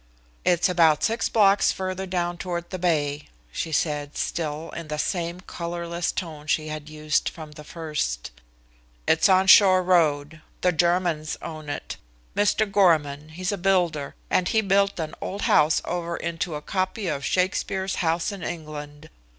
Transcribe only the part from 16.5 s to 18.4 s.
a copy of Shakespeare's house